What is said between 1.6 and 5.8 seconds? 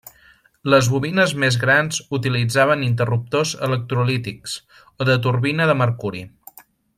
grans utilitzaven interruptors electrolítics o de turbina